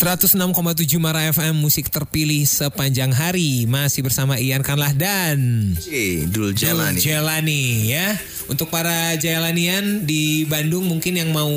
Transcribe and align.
106,7 0.00 0.96
Mara 0.96 1.28
FM 1.28 1.60
musik 1.60 1.92
terpilih 1.92 2.48
sepanjang 2.48 3.12
hari. 3.12 3.68
Masih 3.68 4.00
bersama 4.00 4.40
Ian 4.40 4.64
Kanlah 4.64 4.96
dan 4.96 5.36
Dul 6.32 6.56
Jalani. 6.56 6.96
Jelani 6.96 7.92
ya. 7.92 8.16
Untuk 8.48 8.72
para 8.72 9.12
Jalanian 9.20 10.08
di 10.08 10.48
Bandung 10.48 10.88
mungkin 10.88 11.20
yang 11.20 11.36
mau 11.36 11.52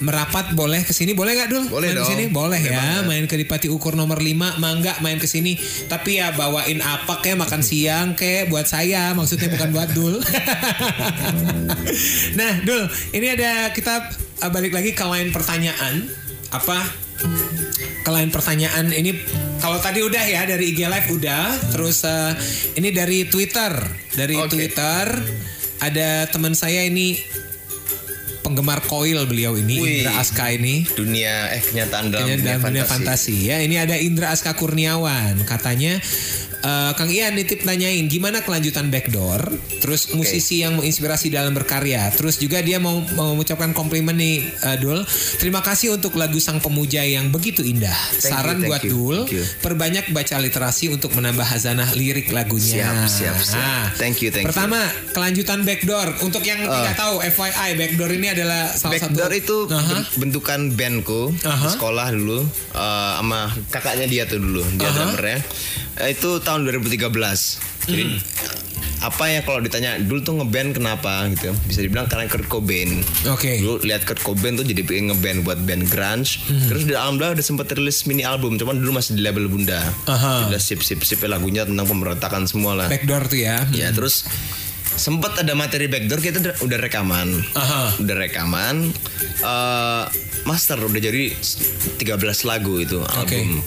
merapat 0.00 0.56
boleh 0.56 0.88
ke 0.88 0.96
sini. 0.96 1.12
Boleh 1.12 1.36
nggak 1.36 1.52
dul? 1.52 1.68
Boleh 1.68 1.92
main 1.92 2.00
dong. 2.00 2.08
ke 2.08 2.12
sini 2.16 2.24
boleh 2.32 2.56
Boleh 2.56 2.72
ya. 2.72 2.80
banget. 2.80 3.02
main 3.12 3.24
ke 3.28 3.36
Dipati 3.36 3.68
Ukur 3.68 3.92
nomor 3.92 4.24
5 4.24 4.56
mangga 4.56 4.96
main 5.04 5.20
ke 5.20 5.28
sini. 5.28 5.60
Tapi 5.84 6.24
ya 6.24 6.32
bawain 6.32 6.80
apa 6.80 7.20
kayak 7.20 7.44
makan 7.44 7.60
siang 7.68 8.16
kayak 8.16 8.48
buat 8.48 8.64
saya. 8.64 9.12
Maksudnya 9.12 9.52
bukan 9.52 9.68
buat 9.68 9.92
dul. 9.92 10.16
Nah 12.40 12.64
dul 12.64 12.88
ini 13.12 13.36
ada 13.36 13.68
kita 13.76 14.08
uh, 14.40 14.48
balik 14.48 14.72
lagi 14.72 14.96
ke 14.96 15.04
lain 15.04 15.28
pertanyaan. 15.28 16.08
Apa 16.48 17.03
ke 18.04 18.10
lain 18.12 18.28
pertanyaan 18.28 18.92
ini 18.92 19.16
kalau 19.58 19.80
tadi 19.80 20.04
udah 20.04 20.20
ya 20.20 20.44
dari 20.44 20.76
IG 20.76 20.84
live 20.84 21.08
udah 21.08 21.72
terus 21.72 22.04
uh, 22.04 22.36
ini 22.76 22.92
dari 22.92 23.24
Twitter 23.24 23.72
dari 24.12 24.36
Oke. 24.36 24.52
Twitter 24.52 25.04
ada 25.80 26.28
teman 26.28 26.52
saya 26.52 26.84
ini 26.84 27.16
penggemar 28.44 28.84
koil 28.84 29.24
beliau 29.24 29.56
ini 29.56 29.80
Wih. 29.80 29.88
Indra 30.04 30.20
Aska 30.20 30.52
ini 30.52 30.84
Dunia 30.84 31.48
eh 31.48 31.64
kenyataan 31.64 32.12
dalam 32.12 32.28
Kayaknya 32.28 32.60
dunia, 32.60 32.60
dunia 32.60 32.84
fantasi. 32.84 32.92
fantasi 32.92 33.36
ya 33.48 33.56
ini 33.64 33.80
ada 33.80 33.96
Indra 33.96 34.36
Aska 34.36 34.52
Kurniawan 34.52 35.40
katanya 35.48 35.96
eh, 36.64 36.92
Kang 36.94 37.12
Ian 37.12 37.36
nitip 37.36 37.62
nanyain 37.62 38.08
gimana 38.08 38.40
kelanjutan 38.40 38.88
backdoor 38.88 39.44
terus 39.78 40.08
musisi 40.10 40.64
yang 40.64 40.80
menginspirasi 40.80 41.28
dalam 41.28 41.52
berkarya 41.52 42.08
terus 42.10 42.36
juga 42.36 42.58
dia 42.58 42.80
mau, 42.80 43.04
mau 43.12 43.32
mengucapkan 43.32 43.70
komplimen 43.70 44.16
nih 44.16 44.40
eh, 44.42 44.76
Dul 44.80 45.04
terima 45.36 45.60
kasih 45.60 45.92
untuk 45.92 46.16
lagu 46.16 46.40
Sang 46.40 46.58
Pemuja 46.58 47.04
yang 47.04 47.28
begitu 47.28 47.60
indah 47.60 47.92
you, 47.92 48.20
saran 48.22 48.58
thank 48.58 48.68
buat 48.68 48.82
you, 48.82 48.90
Dul 48.90 49.16
thank 49.22 49.36
you. 49.36 49.44
perbanyak 49.60 50.08
baca 50.10 50.36
literasi 50.38 50.88
untuk 50.88 51.12
menambah 51.12 51.44
hazanah 51.44 51.92
lirik 51.92 52.32
lagunya 52.32 52.88
Siap, 53.06 53.06
siap, 53.06 53.36
siap. 53.38 53.60
Nah, 53.60 53.84
Thank 53.94 54.24
you, 54.24 54.30
thank 54.30 54.48
you. 54.48 54.50
pertama 54.50 54.80
kelanjutan 55.12 55.62
backdoor 55.62 56.08
untuk 56.20 56.40
yang 56.42 56.60
tidak 56.60 56.96
tahu 56.96 57.20
FYI 57.20 57.70
backdoor 57.76 58.10
ini 58.10 58.28
adalah 58.30 58.70
salah 58.70 58.96
Backdoor 58.96 59.28
satu 59.28 59.36
itu 59.36 59.56
Aha. 59.68 59.88
ben- 59.90 60.08
bentukan 60.18 60.60
bandku 60.72 61.22
Aha. 61.42 61.60
di 61.60 61.68
sekolah 61.68 62.06
dulu 62.10 62.38
eh, 62.72 63.12
sama 63.18 63.40
kakaknya 63.68 64.06
dia 64.06 64.22
tuh 64.24 64.38
dulu 64.38 64.62
dia 64.74 64.88
Aha. 64.88 64.96
drummernya 64.96 65.38
Eh, 65.94 66.10
itu 66.10 66.42
tahun 66.42 66.53
2013 66.60 67.10
jadi 67.84 68.04
Hmm. 68.06 68.18
apa 69.02 69.24
ya 69.26 69.40
kalau 69.40 69.60
ditanya 69.60 69.98
dulu 69.98 70.20
tuh 70.20 70.34
ngeband 70.34 70.70
kenapa 70.72 71.28
gitu 71.28 71.52
bisa 71.64 71.80
dibilang 71.80 72.06
karena 72.06 72.24
Kurt 72.24 72.46
Cobain 72.46 73.04
Oke. 73.26 73.58
dulu 73.58 73.82
lihat 73.82 74.02
Kurt 74.02 74.16
Cobain 74.18 74.54
tuh 74.54 74.62
jadi 74.62 74.80
pengen 74.80 75.10
ngeband 75.10 75.38
buat 75.42 75.58
band 75.58 75.84
grunge 75.86 76.40
Hmm. 76.42 76.64
terus 76.66 76.82
di 76.82 76.94
alhamdulillah 76.94 77.34
udah 77.34 77.44
sempet 77.44 77.68
rilis 77.70 78.04
mini 78.04 78.22
album 78.22 78.54
cuman 78.54 78.76
dulu 78.76 78.94
masih 78.94 79.12
di 79.12 79.20
label 79.20 79.44
Bunda 79.46 79.82
Aha. 80.06 80.48
udah 80.48 80.56
sip 80.58 80.80
sip 80.80 81.00
sip 81.00 81.20
lagunya 81.22 81.62
tentang 81.62 81.84
pemberontakan 81.84 82.44
semua 82.44 82.72
lah 82.74 82.88
backdoor 82.88 83.26
tuh 83.26 83.38
ya 83.38 83.66
Ya 83.70 83.90
terus 83.90 84.24
sempat 84.86 85.34
ada 85.36 85.52
materi 85.52 85.84
backdoor 85.84 86.20
kita 86.20 86.38
udah- 86.56 86.78
rekaman. 86.78 87.28
Aha. 87.52 87.98
Udah 87.98 88.14
rekaman 88.16 88.94
eh, 89.42 90.04
master 90.44 90.78
udah 90.78 91.00
jadi 91.02 91.34
13 91.98 92.14
lagu 92.44 92.78
itu 92.78 93.02
album. 93.02 93.58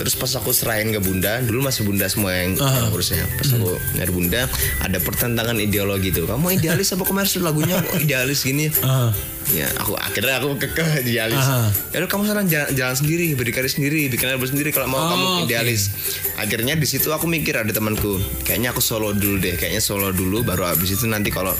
Terus 0.00 0.16
pas 0.16 0.32
aku 0.40 0.56
serahin 0.56 0.96
ke 0.96 1.00
Bunda, 1.04 1.44
dulu 1.44 1.68
masih 1.68 1.84
Bunda 1.84 2.08
semua 2.08 2.32
yang 2.32 2.56
yang 2.56 2.88
urusnya. 2.88 3.28
Pas 3.36 3.52
aku 3.52 3.76
nyari 4.00 4.08
Bunda, 4.08 4.48
ada 4.80 4.96
pertentangan 4.96 5.52
ideologi 5.60 6.08
tuh. 6.08 6.24
Kamu 6.24 6.56
idealis 6.56 6.96
apa 6.96 7.04
komersil 7.04 7.44
lagunya 7.44 7.76
kok 7.84 8.00
idealis 8.00 8.40
gini? 8.40 8.72
Aha. 8.80 9.12
Ya, 9.52 9.66
aku 9.76 9.98
akhirnya 9.98 10.40
aku 10.40 10.56
kekeh 10.56 11.04
idealis. 11.04 11.44
Ya 11.92 12.00
udah, 12.00 12.08
kamu 12.08 12.22
sekarang 12.24 12.46
jalan, 12.48 12.70
jalan 12.72 12.96
sendiri, 12.96 13.34
berdikari 13.36 13.68
sendiri, 13.68 14.08
bikin 14.08 14.30
album 14.32 14.48
sendiri 14.48 14.72
kalau 14.72 14.88
mau 14.88 15.04
Oh, 15.04 15.08
kamu 15.10 15.26
idealis. 15.50 15.90
Akhirnya 16.40 16.78
di 16.78 16.86
situ 16.88 17.12
aku 17.12 17.28
mikir 17.28 17.58
ada 17.58 17.68
temanku, 17.68 18.22
kayaknya 18.46 18.72
aku 18.72 18.80
solo 18.80 19.12
dulu 19.12 19.36
deh, 19.42 19.58
kayaknya 19.58 19.82
solo 19.84 20.14
dulu 20.16 20.40
baru 20.46 20.64
abis 20.70 20.96
itu 20.96 21.04
nanti 21.10 21.28
kalau 21.28 21.52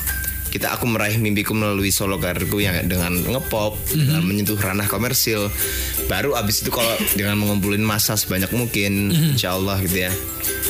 kita 0.50 0.70
aku 0.70 0.84
meraih 0.84 1.16
mimpiku 1.16 1.50
melalui 1.50 1.88
solo 1.88 2.18
karirku 2.18 2.58
yang 2.58 2.74
dengan 2.84 3.14
ngepop 3.16 3.78
Mhm. 3.88 3.98
dengan 4.02 4.22
menyentuh 4.22 4.56
ranah 4.56 4.84
komersil 4.84 5.46
baru 6.04 6.34
abis 6.34 6.60
itu 6.60 6.70
kalau 6.70 6.90
dengan 7.16 7.34
mengumpulin 7.36 7.80
masa 7.80 8.14
sebanyak 8.14 8.50
mungkin 8.50 9.08
Mhm. 9.08 9.34
insya 9.34 9.54
Allah 9.54 9.78
gitu 9.78 10.02
ya 10.02 10.12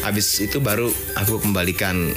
abis 0.03 0.41
itu 0.41 0.57
baru 0.59 0.89
aku 1.15 1.41
kembalikan 1.41 2.13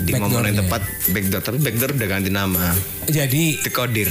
di 0.00 0.12
momen 0.12 0.42
yang 0.44 0.54
Backdoornya. 0.54 0.60
tepat 0.60 0.82
backdoor 1.08 1.42
tapi 1.42 1.58
backdoor 1.60 1.90
udah 1.92 2.08
ganti 2.08 2.30
nama 2.30 2.64
Jadi 3.04 3.60
Dekodir 3.60 4.10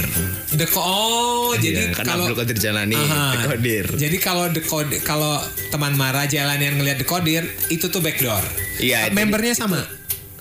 the 0.52 0.66
oh 0.74 1.50
jadi 1.54 1.90
Iya, 1.90 1.94
kan 1.94 2.04
kalau 2.06 2.24
Abdul 2.24 2.36
Qadir 2.36 2.58
Jalani 2.58 2.94
Aha. 2.94 3.34
Dekodir 3.38 3.86
Jadi 3.92 4.16
kalau 4.18 4.44
dekodir 4.48 5.00
kalau 5.00 5.38
teman 5.68 5.94
Mara 5.94 6.24
jalan 6.24 6.56
yang 6.56 6.76
ngelihat 6.76 6.98
dekodir 6.98 7.42
itu 7.68 7.86
tuh 7.86 7.98
backdoor. 7.98 8.42
Iya, 8.76 9.10
Membernya 9.10 9.54
sama. 9.54 9.82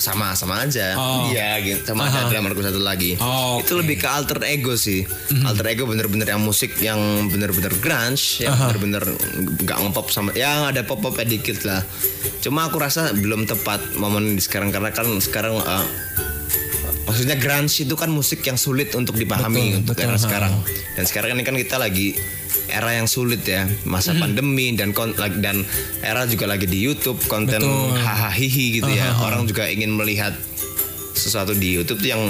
Sama 0.03 0.35
sama 0.35 0.59
aja 0.59 0.93
Oh. 0.93 1.31
iya 1.31 1.55
gitu 1.57 1.79
sama 1.87 2.05
Aha. 2.05 2.27
ada 2.27 2.29
drummerku 2.29 2.59
satu 2.59 2.77
lagi 2.77 3.15
Oh, 3.17 3.57
itu 3.57 3.71
oke. 3.71 3.73
Mhm. 3.73 3.79
lebih 3.79 3.95
ke 3.97 4.07
alter 4.09 4.39
ego 4.43 4.75
sih 4.75 5.07
alter 5.41 5.63
ego 5.69 5.87
bener-bener 5.87 6.27
yang 6.27 6.43
musik 6.43 6.75
yang 6.77 6.99
bener-bener 7.25 7.71
grunge 7.75 8.43
yang 8.43 8.51
Aha. 8.51 8.67
bener-bener 8.67 9.03
nggak 9.57 9.77
ngepop 9.79 10.11
sama 10.11 10.29
ya 10.33 10.67
ada 10.67 10.83
pop 10.83 10.99
popnya 10.99 11.23
dikit 11.29 11.63
lah 11.63 11.79
cuma 12.39 12.67
aku 12.67 12.75
rasa 12.77 13.15
belum 13.15 13.45
tepat 13.45 13.95
momen 13.95 14.35
di 14.35 14.43
sekarang 14.43 14.69
karena 14.69 14.91
kan 14.91 15.07
sekarang 15.17 15.55
uh, 15.55 15.85
maksudnya 17.03 17.35
grunge 17.35 17.73
itu 17.79 17.93
kan 17.93 18.09
musik 18.09 18.41
yang 18.41 18.55
sulit 18.55 18.91
untuk 18.93 19.13
dipahami 19.13 19.59
Betul, 19.71 19.79
untuk 19.81 19.95
betul, 19.95 20.07
era 20.07 20.17
sekarang 20.17 20.53
dan 20.93 21.03
sekarang 21.03 21.29
ini 21.33 21.43
kan 21.43 21.55
kita 21.55 21.75
lagi 21.77 22.15
era 22.65 22.91
yang 22.91 23.05
sulit 23.05 23.41
ya 23.41 23.65
masa 23.83 24.11
Mhm. 24.11 24.19
pandemi 24.19 24.67
dan 24.71 24.89
dan 25.37 25.63
era 25.99 26.23
juga 26.23 26.45
lagi 26.45 26.63
di 26.63 26.79
YouTube 26.79 27.19
konten 27.25 27.59
hahaha 27.93 28.31
hihi 28.31 28.79
gitu 28.79 28.89
ya 28.89 29.09
Aha. 29.09 29.25
orang 29.25 29.43
juga 29.43 29.65
ingin 29.65 29.91
melihat 29.91 30.31
sesuatu 31.13 31.51
di 31.51 31.73
YouTube 31.73 31.99
tuh 31.99 32.09
yang 32.09 32.23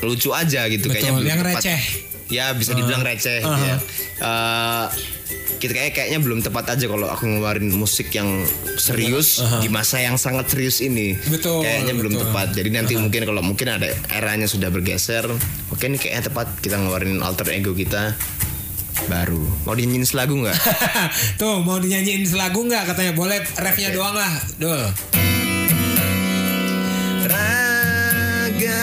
lucu 0.00 0.30
aja 0.30 0.66
gitu 0.66 0.86
Betul, 0.86 0.94
kayaknya 0.94 1.12
belum 1.14 1.28
yang 1.28 1.40
tepat. 1.40 1.56
receh. 1.58 1.80
ya 2.28 2.44
bisa 2.52 2.72
dibilang 2.72 3.02
receh 3.02 3.38
gitu 3.38 3.62
ya 3.62 3.76
Eh, 4.18 4.86
kita 5.58 5.72
kayak 5.72 5.92
kayaknya 5.92 6.18
belum 6.18 6.40
tepat 6.40 6.64
aja 6.72 6.86
kalau 6.86 7.06
aku 7.06 7.22
ngeluarin 7.24 7.70
musik 7.70 8.10
yang 8.10 8.46
serius 8.76 9.38
di 9.58 9.66
masa 9.66 9.98
yang 9.98 10.14
sangat 10.16 10.46
serius 10.48 10.78
ini 10.78 11.14
Betul, 11.24 11.60
kayaknya 11.60 11.92
belum 11.92 12.12
betul. 12.12 12.22
tepat 12.24 12.48
jadi 12.52 12.68
nanti 12.72 12.94
mungkin 12.96 13.22
kalau 13.22 13.42
mungkin 13.42 13.68
ada 13.68 13.86
eranya 14.08 14.46
sudah 14.46 14.68
bergeser 14.68 15.26
oke 15.68 15.82
ini 15.82 15.96
kayaknya 15.96 16.22
tepat 16.24 16.50
kita 16.58 16.76
ngeluarin 16.76 17.18
alter 17.18 17.50
ego 17.52 17.70
kita 17.72 18.14
baru. 19.08 19.42
Mau 19.66 19.74
dinyanyiin 19.74 20.06
selagu 20.06 20.34
nggak? 20.38 20.58
Tuh 21.40 21.62
mau 21.62 21.78
dinyanyiin 21.78 22.26
selagu 22.26 22.62
nggak? 22.62 22.94
Katanya 22.94 23.12
boleh 23.16 23.38
refnya 23.58 23.88
doang 23.94 24.14
lah. 24.14 24.32
Dul 24.58 24.82
Raga 27.26 28.78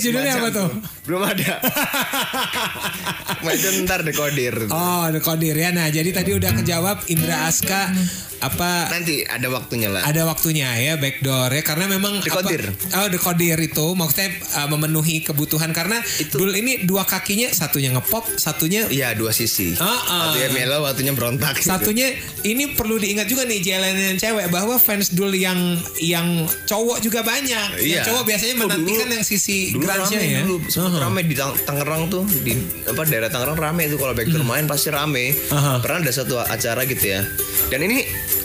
judulnya 0.00 0.34
apa 0.40 0.48
tuh? 0.50 0.68
Belum 1.04 1.22
ada. 1.22 1.60
Macam 3.46 3.72
ntar 3.84 4.00
dekodir 4.04 4.54
oh 4.68 5.06
dekodir. 5.12 5.56
Ya 5.56 5.70
nah 5.72 5.88
jadi 5.88 6.10
tadi 6.12 6.36
udah 6.36 6.52
kejawab 6.56 7.06
Indra 7.08 7.48
Aska 7.48 7.92
apa 8.40 8.88
Nanti 8.90 9.20
ada 9.22 9.46
waktunya 9.48 9.86
lah 9.86 10.00
ada 10.02 10.24
waktunya 10.24 10.68
ya 10.74 10.96
backdoor 10.96 11.48
ya 11.50 11.60
karena 11.60 11.84
memang 11.86 12.20
Dekodir. 12.20 12.62
apa- 12.66 12.98
oh 12.98 13.08
dekodir 13.08 13.56
itu 13.56 13.86
maksudnya 13.92 14.28
uh, 14.54 14.66
memenuhi 14.66 15.20
kebutuhan 15.20 15.70
karena 15.70 16.00
dul 16.30 16.50
ini 16.50 16.82
dua 16.82 17.04
kakinya 17.04 17.48
satunya 17.48 17.90
ngepop 17.90 18.24
satunya 18.34 18.88
Iya 18.88 19.12
dua 19.12 19.30
sisi 19.30 19.76
Ah, 19.76 19.84
ah. 19.84 20.20
Satunya 20.30 20.48
melo, 20.50 20.82
satunya 20.82 21.12
berontak 21.12 21.54
gitu. 21.54 21.68
satunya 21.68 22.16
ini 22.42 22.72
perlu 22.72 22.96
diingat 22.96 23.24
juga 23.24 23.44
nih 23.44 23.60
jalanan 23.60 24.16
cewek 24.16 24.48
bahwa 24.48 24.76
fans 24.76 25.10
dul 25.10 25.30
yang 25.30 25.58
yang 25.96 26.26
cowok 26.64 26.98
juga 26.98 27.20
banyak 27.20 27.68
yang 27.76 28.00
Iya. 28.00 28.02
cowok 28.02 28.24
biasanya 28.24 28.54
Oh, 28.54 28.60
menantikan 28.62 28.88
dulu- 29.04 29.14
yang 29.14 29.24
sisi 29.24 29.56
grunge-nya 29.70 30.00
rame 30.16 30.26
ya 30.26 30.40
dulu 30.42 30.56
sempet 30.66 30.98
rame 30.98 31.20
di 31.22 31.34
Tang- 31.34 31.58
Tangerang 31.60 32.02
tuh 32.06 32.24
di 32.40 32.52
apa 32.82 33.02
daerah 33.04 33.28
Tangerang 33.28 33.58
rame 33.58 33.82
itu 33.84 33.96
kalau 33.96 34.12
backdoor 34.12 34.42
main 34.42 34.64
pasti 34.64 34.88
rame 34.88 35.36
Hmm. 35.42 35.52
Aha. 35.52 35.72
pernah 35.78 36.00
ada 36.00 36.12
satu 36.14 36.38
acara 36.38 36.82
gitu 36.82 37.04
ya 37.06 37.20
dan 37.68 37.80
ini 37.82 38.02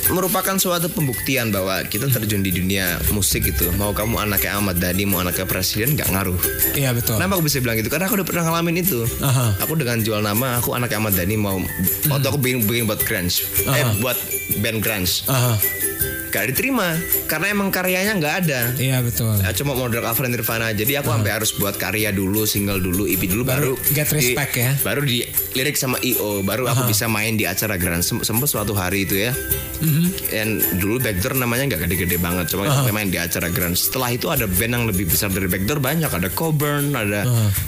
merupakan 0.09 0.55
suatu 0.57 0.87
pembuktian 0.91 1.49
bahwa 1.49 1.81
kita 1.87 2.07
terjun 2.11 2.45
di 2.45 2.53
dunia 2.53 2.99
musik 3.09 3.49
itu. 3.49 3.69
Mau 3.75 3.91
kamu 3.91 4.21
anaknya 4.21 4.57
Ahmad 4.57 4.77
Dhani, 4.77 5.03
mau 5.09 5.21
anaknya 5.21 5.49
presiden 5.49 5.97
nggak 5.97 6.09
ngaruh. 6.13 6.39
Iya 6.77 6.93
betul. 6.93 7.17
Kenapa 7.17 7.39
aku 7.39 7.43
bisa 7.47 7.57
bilang 7.63 7.77
gitu? 7.79 7.89
Karena 7.89 8.05
aku 8.05 8.21
udah 8.21 8.27
pernah 8.27 8.43
ngalamin 8.49 8.81
itu. 8.85 9.05
Aha. 9.21 9.57
Aku 9.65 9.73
dengan 9.77 10.01
jual 10.01 10.21
nama, 10.21 10.61
aku 10.61 10.77
anaknya 10.77 10.97
Ahmad 11.01 11.13
Dhani 11.17 11.35
mau 11.37 11.57
waktu 12.11 12.25
aku 12.29 12.37
bikin, 12.37 12.65
bikin 12.69 12.85
buat 12.85 13.01
grunge, 13.01 13.41
eh 13.71 13.85
buat 14.01 14.17
band 14.61 14.79
grunge, 14.85 15.25
Aha. 15.25 15.57
Gak 16.35 16.51
diterima. 16.51 16.99
Karena 17.25 17.47
emang 17.49 17.71
karyanya 17.71 18.13
nggak 18.13 18.35
ada. 18.43 18.61
Iya 18.75 18.99
betul. 18.99 19.39
Ya, 19.39 19.55
cuma 19.55 19.71
model 19.73 20.03
cover 20.03 20.27
Nirvana 20.27 20.69
jadi 20.71 20.99
aku 20.99 21.09
sampai 21.09 21.31
harus 21.31 21.55
buat 21.55 21.75
karya 21.75 22.11
dulu 22.11 22.43
single 22.43 22.77
dulu 22.77 23.07
EP 23.07 23.23
dulu 23.23 23.41
baru, 23.41 23.73
Baru 23.73 23.95
get 23.95 24.11
respect 24.11 24.51
di, 24.51 24.61
ya. 24.61 24.71
baru 24.77 25.01
di 25.01 25.23
lirik 25.53 25.73
sama 25.73 25.95
IO 25.99 26.43
baru 26.43 26.67
aku 26.67 26.83
bisa 26.85 27.07
main 27.07 27.33
di 27.33 27.47
acara 27.47 27.79
Grand 27.79 28.03
Sem- 28.03 28.21
sempet 28.21 28.45
suatu 28.45 28.75
hari 28.75 29.03
itu 29.03 29.15
ya. 29.17 29.31
Mhm. 29.75 30.05
dan 30.27 30.47
dulu 30.75 30.99
Backdoor 30.99 31.35
namanya 31.35 31.67
nggak 31.67 31.87
gede-gede 31.87 32.15
banget 32.17 32.47
cuma 32.47 32.67
sampai 32.67 32.91
main 32.91 33.07
di 33.07 33.15
acara 33.15 33.47
Grand. 33.47 33.71
Setelah 33.73 34.09
itu 34.09 34.27
ada 34.27 34.43
band 34.45 34.71
yang 34.73 34.85
lebih 34.85 35.07
besar 35.07 35.31
dari 35.31 35.47
Backdoor 35.47 35.79
banyak. 35.79 36.07
Ada 36.07 36.27
Coburn 36.29 36.91
ada 36.91 37.23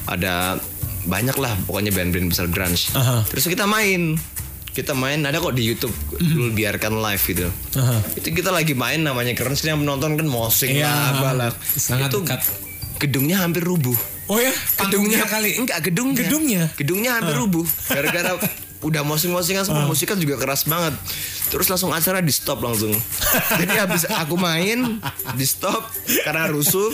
ada 0.06 0.60
banyak 1.04 1.40
lah 1.40 1.56
pokoknya 1.64 1.96
band-band 1.96 2.28
besar 2.28 2.52
grunge 2.52 2.92
Aha. 2.92 3.24
terus 3.24 3.48
kita 3.48 3.64
main 3.64 4.20
kita 4.78 4.94
main 4.94 5.18
ada 5.20 5.38
kok 5.38 5.52
di 5.52 5.66
YouTube 5.66 5.90
Mhm. 6.14 6.30
dulu 6.30 6.50
biarkan 6.54 6.94
live 7.02 7.24
gitu. 7.26 7.50
Aha. 7.74 7.98
itu 8.14 8.30
kita 8.32 8.50
lagi 8.50 8.72
main 8.72 9.02
namanya 9.02 9.34
keren 9.34 9.58
yang 9.58 9.82
menonton 9.82 10.14
kan 10.14 10.24
mosing 10.24 10.78
Iya, 10.78 10.86
lah 10.86 11.10
apalah. 11.12 11.52
Sangat 11.68 12.10
itu 12.10 12.22
dekat. 12.22 12.42
gedungnya 13.00 13.42
hampir 13.42 13.62
rubuh. 13.62 13.98
Oh 14.28 14.38
ya, 14.38 14.54
gedungnya 14.78 15.26
kali. 15.26 15.58
enggak 15.58 15.82
gedungnya. 15.82 16.20
Gedungnya? 16.22 16.64
gedungnya 16.76 17.12
hampir 17.16 17.34
rubuh. 17.34 17.66
Gara-gara 17.88 18.38
udah 18.88 19.02
mosing-mosingan 19.02 19.66
semua 19.66 19.84
musiknya 19.84 20.20
juga 20.20 20.38
keras 20.38 20.64
banget. 20.64 20.94
Terus 21.48 21.66
langsung 21.66 21.90
acara 21.90 22.20
di 22.20 22.30
stop 22.30 22.60
langsung 22.60 22.92
jadi 23.58 23.74
habis 23.84 24.04
aku 24.08 24.36
main 24.36 25.00
di 25.34 25.46
stop 25.46 25.86
karena 26.24 26.48
rusuh 26.48 26.90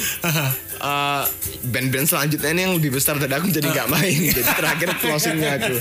eh, 0.80 1.24
band-band 1.64 2.06
selanjutnya 2.06 2.50
ini 2.52 2.62
yang 2.66 2.74
lebih 2.76 2.92
besar 2.94 3.16
dari 3.16 3.32
aku 3.32 3.48
jadi 3.50 3.68
nggak 3.70 3.90
main. 3.90 4.20
Jadi 4.30 4.52
terakhir 4.52 4.90
closingnya 5.00 5.52
aku. 5.58 5.76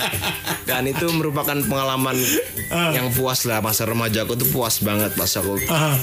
Dan 0.62 0.86
itu 0.86 1.06
merupakan 1.10 1.58
pengalaman 1.58 2.14
yang 2.70 3.10
puas 3.10 3.42
lah. 3.44 3.58
Masa 3.58 3.82
remaja 3.84 4.22
aku 4.22 4.38
tuh 4.38 4.48
puas 4.48 4.78
banget 4.78 5.10
pas 5.12 5.28
aku 5.28 5.58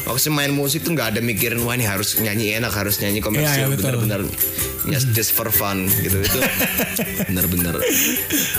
waktu 0.05 0.29
main 0.29 0.51
musik 0.51 0.83
tuh 0.83 0.93
nggak 0.93 1.15
ada 1.15 1.21
mikirin 1.23 1.63
wah 1.63 1.73
ini 1.73 1.87
harus 1.87 2.19
nyanyi 2.19 2.59
enak 2.59 2.71
harus 2.71 2.99
nyanyi 2.99 3.19
Iya, 3.19 3.25
komersil 3.25 3.59
iya, 3.59 3.67
betul. 3.67 3.83
bener-bener 3.99 4.21
ya 4.87 4.99
just 5.11 5.31
for 5.31 5.47
fun 5.49 5.87
gitu. 6.01 6.19
Itu 6.19 6.39
bener-bener 7.31 7.75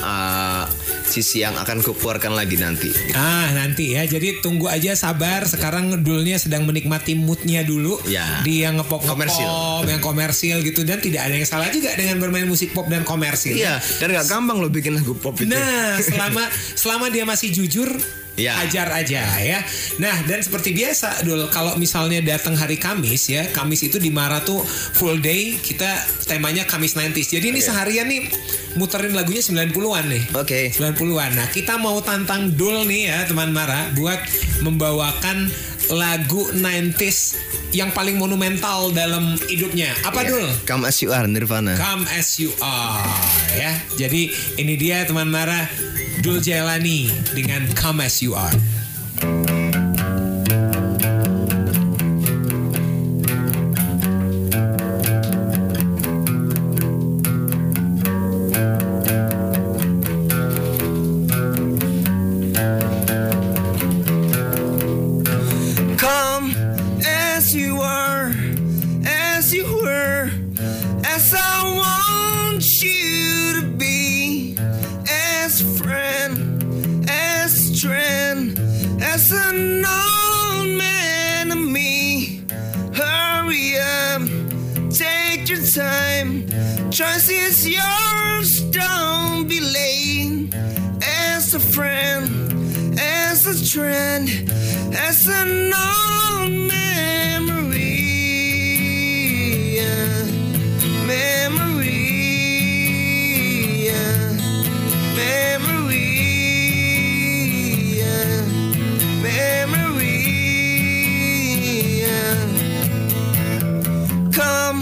uh, 0.00 0.64
sisi 1.10 1.42
yang 1.42 1.52
akan 1.54 1.82
kukeluarkan 1.82 2.32
lagi 2.32 2.54
nanti 2.54 2.88
Ah 3.12 3.50
nanti 3.50 3.92
ya 3.92 4.06
jadi 4.06 4.38
tunggu 4.38 4.66
aja 4.66 4.94
sabar 4.94 5.44
sekarang 5.44 6.00
dulnya 6.00 6.38
sedang 6.38 6.64
menikmati 6.64 7.12
moodnya 7.12 7.60
dulu 7.60 7.98
Ya. 8.06 8.40
di 8.40 8.62
yang 8.62 8.78
ngepop 8.78 9.02
Komersil. 9.02 9.50
yang 9.84 9.98
komersil 9.98 10.62
gitu 10.62 10.82
dan 10.82 10.98
tidak 10.98 11.26
ada 11.26 11.34
yang 11.34 11.44
salah 11.44 11.68
juga 11.68 11.90
dengan 11.92 12.16
bermain 12.16 12.46
musik 12.46 12.70
pop 12.70 12.86
dan 12.86 13.02
komersil 13.02 13.52
iya 13.52 13.82
dan 13.98 14.08
nggak 14.08 14.26
gampang 14.26 14.56
lo 14.56 14.70
bikin 14.70 14.94
lagu 14.94 15.12
pop 15.12 15.34
itu 15.36 15.50
Nah, 15.50 15.98
selama 15.98 16.46
selama 16.72 17.06
dia 17.08 17.26
masih 17.26 17.50
jujur, 17.50 17.90
Ya. 18.38 18.56
ajar 18.62 18.88
aja 18.94 19.20
ya. 19.36 19.60
Nah, 19.98 20.16
dan 20.24 20.40
seperti 20.40 20.72
biasa, 20.72 21.26
Dul, 21.26 21.50
kalau 21.50 21.76
misalnya 21.76 22.22
datang 22.22 22.54
hari 22.54 22.78
Kamis 22.78 23.28
ya, 23.28 23.44
Kamis 23.50 23.82
itu 23.82 24.00
di 24.00 24.08
Mara 24.08 24.40
tuh 24.40 24.62
full 24.94 25.18
day, 25.18 25.58
kita 25.58 25.90
temanya 26.24 26.64
Kamis 26.64 26.94
90s. 26.94 27.26
Jadi 27.28 27.50
ini 27.50 27.60
seharian 27.60 28.06
nih 28.06 28.30
muterin 28.78 29.14
lagunya 29.16 29.42
90-an 29.42 30.04
nih. 30.06 30.22
oke 30.36 30.60
90-an. 30.74 31.30
Nah, 31.34 31.48
kita 31.50 31.78
mau 31.80 31.98
tantang 32.04 32.54
Dul 32.54 32.86
nih 32.86 33.10
ya, 33.10 33.18
teman 33.26 33.50
Mara, 33.50 33.90
buat 33.98 34.20
membawakan 34.62 35.50
lagu 35.90 36.46
90s 36.54 37.34
yang 37.74 37.90
paling 37.90 38.14
monumental 38.14 38.94
dalam 38.94 39.34
hidupnya. 39.50 39.90
Apa, 40.06 40.22
Dul? 40.22 40.46
Come 40.66 40.86
as 40.86 41.02
you 41.02 41.10
are 41.10 41.26
Nirvana 41.26 41.74
Come 41.74 42.06
as 42.14 42.38
you 42.38 42.54
are 42.62 43.02
ya. 43.58 43.74
Jadi 43.98 44.30
ini 44.58 44.74
dia 44.78 45.02
teman 45.06 45.26
Mara 45.30 45.66
Dul 46.22 46.38
Jailani 46.38 47.10
dengan 47.34 47.66
Come 47.74 48.06
as 48.06 48.22
you 48.22 48.38
are. 48.38 48.54
Trend, 93.70 94.28
as 94.92 95.28
an 95.28 95.72
old 95.72 96.50
memory. 96.50 97.86
Memory. 101.06 102.00
Memory. 105.14 106.10
Memory. 109.22 110.18
Come, 114.32 114.80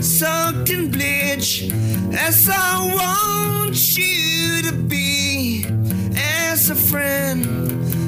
soaked 0.00 0.70
in 0.70 0.90
bleach, 0.90 1.70
as 2.14 2.48
I 2.48 2.94
want 2.94 3.35
as 6.68 6.70
a 6.72 6.90
friend, 6.90 7.46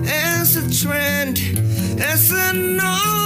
as 0.08 0.56
a 0.56 0.84
trend, 0.84 1.38
as 2.00 2.32
a 2.32 2.52
old 2.81 3.17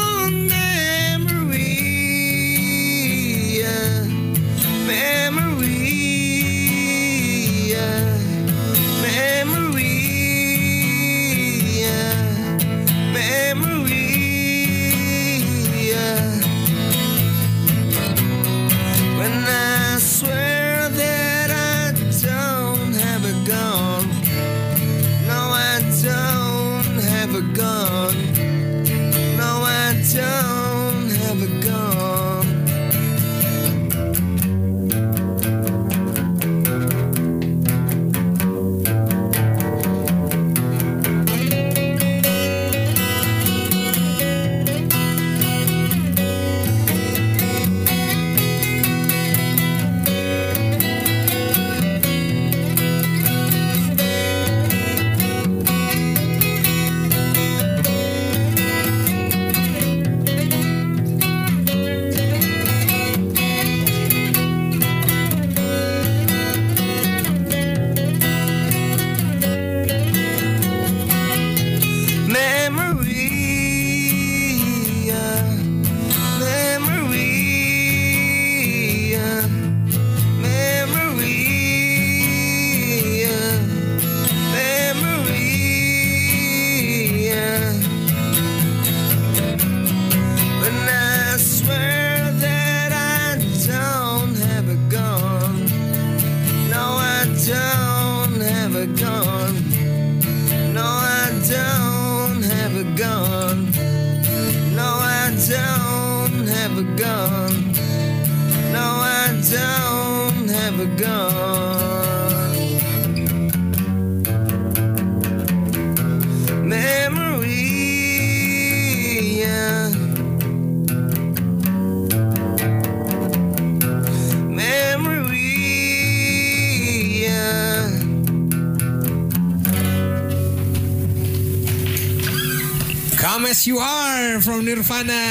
from 134.52 134.68
Nirvana. 134.68 135.24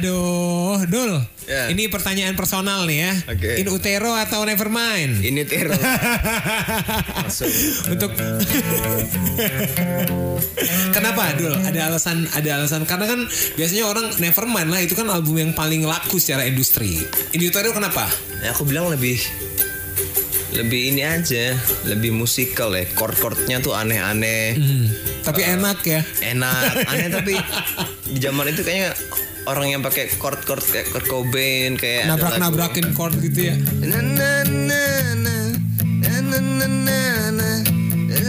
Aduh, 0.00 0.80
Dul. 0.88 1.20
Ya. 1.44 1.68
Ini 1.68 1.92
pertanyaan 1.92 2.32
personal 2.32 2.88
nih 2.88 3.04
ya. 3.04 3.12
Oke. 3.28 3.60
In 3.60 3.68
utero 3.68 4.16
atau 4.16 4.48
nevermind? 4.48 5.20
Teror. 5.44 5.76
Masuk. 7.20 7.52
Untuk 7.92 8.16
Kenapa 10.96 11.36
Dul? 11.36 11.52
Ada 11.52 11.92
alasan 11.92 12.24
ada 12.32 12.48
alasan 12.56 12.88
karena 12.88 13.04
kan 13.04 13.20
biasanya 13.60 13.84
orang 13.84 14.08
Nevermind 14.16 14.72
lah 14.72 14.80
itu 14.80 14.96
kan 14.96 15.12
album 15.12 15.36
yang 15.36 15.52
paling 15.52 15.84
laku 15.84 16.16
secara 16.16 16.48
industri. 16.48 17.04
In 17.36 17.40
Utero 17.44 17.76
kenapa? 17.76 18.08
Ya, 18.40 18.56
aku 18.56 18.64
bilang 18.64 18.88
lebih 18.88 19.20
lebih 20.56 20.96
ini 20.96 21.04
aja, 21.04 21.52
lebih 21.84 22.16
musikal 22.16 22.72
ya. 22.72 22.88
Chord-chordnya 22.96 23.60
tuh 23.60 23.76
aneh-aneh, 23.76 24.56
Hmm, 24.56 24.88
tapi 25.20 25.44
enak 25.44 25.84
ya. 25.84 26.00
enak, 26.24 26.88
aneh 26.88 27.08
tapi 27.12 27.36
di 28.06 28.18
zaman 28.18 28.46
itu 28.48 28.62
kayaknya 28.62 28.94
orang 29.46 29.66
yang 29.68 29.82
pakai 29.82 30.06
chord-chord 30.10 30.62
kayak 30.64 30.86
Kurt 30.90 31.06
Cobain 31.06 31.74
kayak 31.74 32.06
ada 32.06 32.14
lagu- 32.14 32.22
Nabrak-nabrakin 32.38 32.86
chord 32.94 33.14
gitu 33.18 33.40
ya. 33.50 33.54
Na 33.82 33.98
na 33.98 34.30
na 34.46 34.82
na 35.14 35.34
na 35.94 36.14
na 36.22 36.38
na 36.38 36.66
na 36.66 36.66
na 36.66 36.98
na 37.34 37.48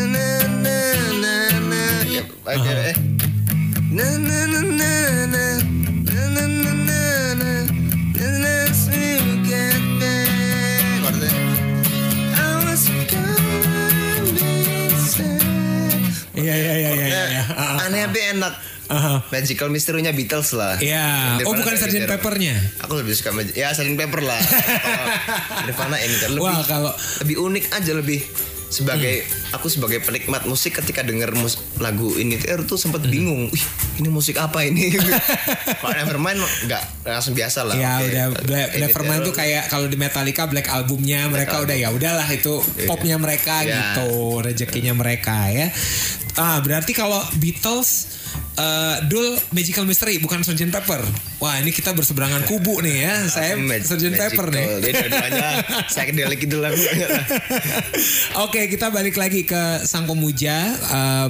na 0.01 0.27
na 0.57 0.77
na 1.13 1.34
na 1.62 1.81
ya 2.05 2.22
eh 2.89 2.96
na 3.89 4.05
na 4.17 4.39
na 4.46 4.62
na 4.62 4.91
na 5.25 5.43
na 6.05 6.24
na 6.25 6.43
na 6.46 6.62
na 6.62 7.01
na 7.34 7.51
na 8.13 8.27
na 8.41 8.53
sad. 8.77 9.27
Iya 16.38 16.53
iya 16.53 16.74
iya 16.77 16.91
iya 16.93 17.05
iya. 17.34 17.43
Ah, 17.50 17.81
ah. 17.81 17.86
aneh 17.89 18.05
tapi 18.05 18.19
enak 18.38 18.53
Aha. 18.88 19.20
Magical 19.27 19.67
Mystery-nya 19.67 20.12
Beatles 20.12 20.51
lah. 20.51 20.75
Iya. 20.77 21.38
Oh 21.44 21.51
Nirvana 21.51 21.60
bukan 21.60 21.74
Sgt. 21.77 21.94
gitu. 21.94 22.08
Peppernya. 22.08 22.56
Aku 22.79 22.94
lebih 22.96 23.13
suka 23.13 23.29
Mag- 23.32 23.51
ya 23.51 23.70
Sgt. 23.70 23.94
Pepper 23.94 24.22
lah. 24.22 24.39
Nirvana 25.65 25.98
ini 25.98 26.15
kan 26.15 26.29
lebih 26.32 26.44
Wah 26.44 26.63
kalau 26.63 26.91
lebih 27.20 27.36
unik 27.38 27.65
aja 27.74 27.91
lebih 27.94 28.22
sebagai 28.67 29.24
aku 29.50 29.72
sebagai 29.72 30.03
penikmat 30.03 30.44
musik 30.44 30.75
ketika 30.75 31.00
denger 31.00 31.32
mus 31.32 31.56
lagu 31.79 32.12
ini 32.13 32.36
tuh 32.36 32.67
tuh 32.67 32.75
sempat 32.75 33.00
Hmm. 33.00 33.08
bingung, 33.10 33.41
Wih, 33.48 33.63
ini 33.98 34.10
musik 34.10 34.36
apa 34.36 34.60
ini? 34.62 34.91
Kalau 35.79 35.96
Nevermind 35.96 36.36
nggak 36.67 36.84
langsung 37.08 37.32
biasa 37.32 37.63
lah. 37.63 37.75
Ya 37.75 37.96
Oke, 37.96 38.12
udah 38.12 38.25
Black, 38.44 38.67
Nevermind 38.77 39.24
tuh 39.24 39.32
kayak 39.32 39.72
kalau 39.72 39.88
di 39.88 39.96
Metallica 39.96 40.44
Black 40.46 40.67
albumnya 40.67 41.27
mereka 41.27 41.63
udah 41.63 41.72
ya 41.74 41.89
udahlah 41.89 42.27
itu 42.27 42.60
popnya 42.84 43.15
mereka 43.15 43.63
Iya. 43.63 43.96
gitu 43.96 44.12
rezekinya 44.38 44.91
mereka 44.94 45.48
ya. 45.48 45.72
Ah 46.36 46.60
berarti 46.60 46.91
kalau 46.91 47.24
Beatles 47.34 48.20
eh 48.57 48.97
Dul 49.05 49.37
Magical 49.49 49.85
Mystery 49.85 50.17
bukan 50.17 50.41
Sgt. 50.41 50.73
Pepper. 50.73 51.01
Wah 51.37 51.57
ini 51.57 51.69
kita 51.69 51.93
berseberangan 51.93 52.41
kubu 52.43 52.81
nih 52.81 53.05
ya. 53.05 53.13
Saya 53.33 53.53
Mag- 53.53 53.85
Sgt. 53.85 54.17
Pepper 54.17 54.49
nih. 54.49 54.65
dua-duanya 54.81 55.49
psychedelic 55.85 56.41
gitu 56.41 56.57
lah. 56.57 56.73
Oke 58.39 58.65
kita 58.67 58.89
balik 58.89 59.15
lagi 59.15 59.43
ke 59.43 59.61
sang 59.83 60.05
pemuja 60.05 60.57
eh, 60.73 61.27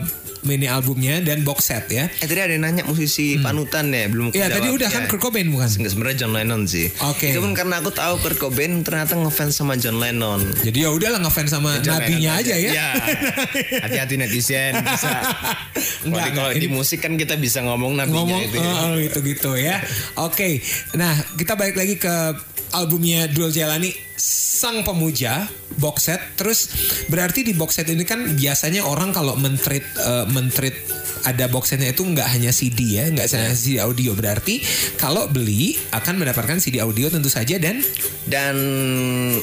mini 0.48 0.66
albumnya 0.66 1.20
dan 1.20 1.44
box 1.44 1.68
set 1.68 1.92
ya. 1.92 2.08
eh 2.08 2.24
tadi 2.24 2.40
ada 2.40 2.50
yang 2.50 2.64
nanya 2.64 2.84
musisi 2.84 3.36
panutan 3.38 3.92
ya 3.92 4.08
belum 4.08 4.32
Iya 4.32 4.48
tadi 4.50 4.72
udah 4.72 4.88
kan 4.88 5.04
Ya. 5.04 5.08
Kurt 5.08 5.22
Cobain 5.22 5.48
bukan? 5.48 5.68
Enggak, 5.68 5.92
sebenarnya 5.92 6.18
John 6.18 6.32
Lennon 6.32 6.64
sih. 6.66 6.88
Oke. 7.04 7.30
Itu 7.30 7.40
pun 7.40 7.52
karena 7.52 7.78
aku 7.78 7.92
tahu 7.92 8.18
Kurt 8.18 8.38
Cobain 8.38 8.82
ternyata 8.82 9.14
ngefans 9.14 9.54
sama 9.54 9.76
John 9.76 10.00
Lennon. 10.00 10.42
Jadi 10.58 10.78
ya 10.80 10.90
udahlah 10.90 11.20
ngefans 11.20 11.52
sama 11.52 11.78
John 11.80 12.00
nabinya 12.00 12.34
Lennon 12.34 12.42
aja 12.42 12.56
ya. 12.56 12.70
Iya. 12.72 12.88
Hati-hati 13.84 14.16
netizen 14.16 14.74
bisa. 14.80 15.12
Enggak, 16.08 16.32
Kalau 16.32 16.52
di 16.54 16.68
musik 16.68 17.00
kan 17.00 17.14
kita 17.14 17.36
bisa 17.36 17.60
ngomong 17.62 17.94
nabinya 17.94 18.16
ngomong 18.18 18.42
itu. 18.42 18.58
ya. 18.58 18.72
oh, 18.80 18.94
gitu-gitu 18.98 19.52
ya. 19.54 19.76
Oke, 20.18 20.64
nah 20.94 21.12
kita 21.36 21.54
balik 21.54 21.76
lagi 21.76 21.96
ke 21.98 22.16
albumnya 22.74 23.30
Dul 23.30 23.54
Jalani 23.54 23.94
Sang 24.18 24.82
Pemuja 24.82 25.46
box 25.78 26.10
set. 26.10 26.22
Terus 26.34 26.60
berarti 27.08 27.46
di 27.46 27.54
box 27.54 27.78
set 27.78 27.88
ini 27.94 28.02
kan 28.04 28.26
biasanya 28.34 28.84
orang 28.84 29.14
kalau 29.14 29.38
mentreat 29.38 29.86
eh, 29.96 30.26
mentreat 30.28 30.97
ada 31.28 31.46
box 31.46 31.70
setnya 31.70 31.92
itu 31.92 32.02
nggak 32.02 32.24
hanya 32.26 32.50
CD 32.50 32.96
ya, 32.96 33.12
nggak 33.12 33.28
hanya 33.28 33.52
CD 33.52 33.78
audio. 33.78 34.16
Berarti 34.16 34.64
kalau 34.96 35.28
beli 35.28 35.76
akan 35.92 36.16
mendapatkan 36.18 36.56
CD 36.58 36.80
audio 36.80 37.12
tentu 37.12 37.28
saja 37.28 37.60
dan 37.60 37.84
Dan 38.28 38.56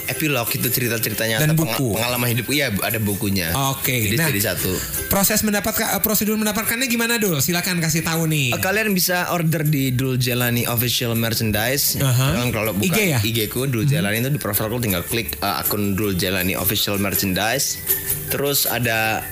epilog 0.04 0.44
itu 0.50 0.68
cerita-ceritanya 0.68 1.40
Dan 1.40 1.56
buku. 1.56 1.96
pengalaman 1.96 2.28
hidup 2.30 2.52
iya 2.52 2.68
ada 2.80 3.00
bukunya. 3.00 3.48
Oke, 3.72 3.96
Jadi 4.04 4.16
nah. 4.16 4.28
jadi 4.28 4.52
satu. 4.52 4.68
proses 5.08 5.40
mendapatkan 5.40 5.96
eh, 5.96 6.00
prosedur 6.00 6.36
mendapatkannya 6.36 6.84
gimana 6.84 7.16
Dul? 7.16 7.40
Silakan 7.40 7.80
kasih 7.80 8.04
tahu 8.04 8.28
nih. 8.28 8.52
Eh, 8.52 8.60
Kalian 8.60 8.92
bisa 8.92 9.32
order 9.32 9.64
di 9.64 9.88
Dul 9.88 10.16
Jelani 10.16 10.68
official 10.68 11.16
merchandise. 11.16 11.96
Aha. 11.96 12.36
Kan 12.36 12.52
kalau 12.52 12.76
buka 12.76 12.92
IG 12.92 12.98
ya? 13.08 13.18
IG 13.20 13.38
ku 13.48 13.64
Dul 13.64 13.84
Jelani 13.84 14.20
itu 14.20 14.28
di 14.28 14.36
profilku 14.36 14.76
tinggal 14.76 15.00
klik 15.02 15.40
uh, 15.40 15.64
akun 15.64 15.96
Dul 15.96 16.12
Jelani 16.14 16.52
official 16.52 17.00
merchandise. 17.00 17.80
Terus 18.28 18.68
ada 18.68 19.24